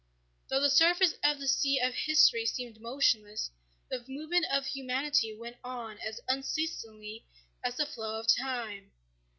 Though 0.47 0.59
the 0.59 0.71
surface 0.71 1.13
of 1.23 1.37
the 1.39 1.47
sea 1.47 1.79
of 1.79 1.93
history 1.93 2.47
seemed 2.47 2.81
motionless, 2.81 3.51
the 3.87 4.03
movement 4.07 4.47
of 4.51 4.65
humanity 4.65 5.31
went 5.37 5.57
on 5.63 5.99
as 5.99 6.19
unceasingly 6.27 7.27
as 7.63 7.75
the 7.77 7.85
flow 7.85 8.19
of 8.19 8.25
time. 8.27 8.93